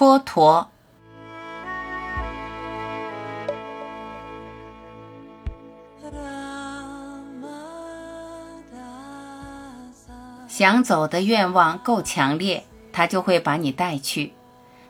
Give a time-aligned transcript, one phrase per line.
[0.00, 0.68] 蹉跎。
[10.48, 14.32] 想走的愿望够强烈，他就会把你带去，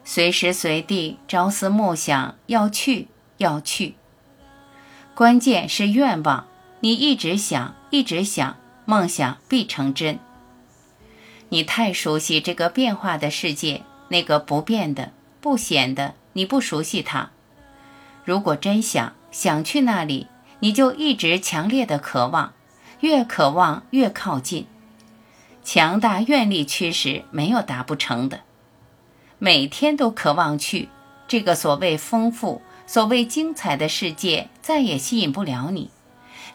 [0.05, 3.09] 随时随地朝思暮想，要去，
[3.39, 3.97] 要去。
[5.17, 6.47] 关键是愿望，
[6.79, 10.21] 你一直想，一直想，梦想必成真。
[11.49, 17.31] 你太熟悉这个变化的世界，那个不变的、不显的，你不熟悉它。
[18.25, 20.27] 如果真想想去那里，
[20.59, 22.53] 你就一直强烈的渴望，
[23.01, 24.67] 越渴望越靠近。
[25.63, 28.41] 强大愿力驱使，没有达不成的。
[29.39, 30.89] 每天都渴望去
[31.27, 35.91] 这个所谓丰富、所谓精彩的世界，再也吸引不了你。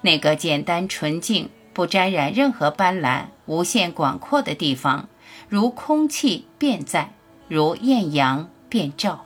[0.02, 5.10] 那个简单纯净、不沾染任何斑斓、无限广阔的地方，
[5.50, 7.15] 如空气便在，
[7.48, 9.26] 如艳阳便照。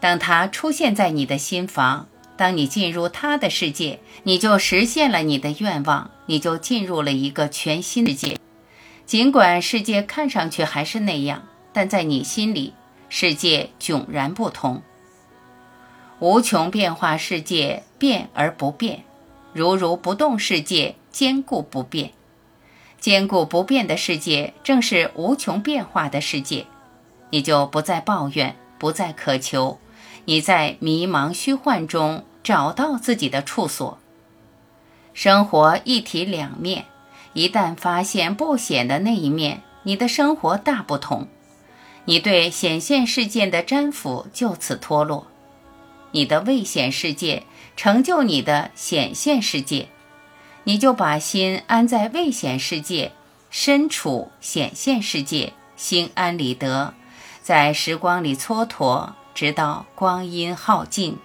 [0.00, 8.38] 当它出现在你的心房，当你进入他的世界，你就实现了你的愿望，你就进入了一个全新世界。
[9.06, 12.74] 尽管世界看上去还是那样，但在你心里，
[13.08, 14.82] 世界迥然不同。
[16.20, 19.02] 无穷变化世界变而不变，
[19.52, 22.12] 如如不动世界坚固不变。
[23.00, 26.66] 坚固不变的世界正是无穷变化的世界，
[27.30, 29.78] 你就不再抱怨，不再渴求，
[30.24, 33.98] 你在迷茫虚幻中找到自己的处所。
[35.12, 36.86] 生活一体两面。
[37.34, 41.28] 一旦发现不显的那一面，你的生活大不同，
[42.06, 45.26] 你对显现事件的粘附就此脱落，
[46.10, 47.44] 你的未显世界
[47.76, 49.88] 成就你的显现世界，
[50.64, 53.12] 你就把心安在未显世界，
[53.50, 56.94] 身处显现世界，心安理得，
[57.48, 61.16] 在时光里蹉跎，直到光阴耗尽，